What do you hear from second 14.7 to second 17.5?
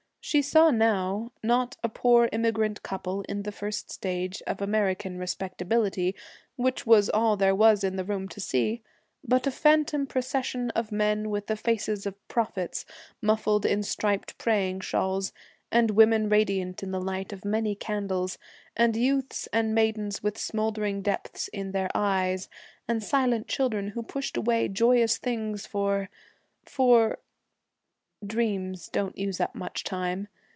shawls, and women radiant in the light of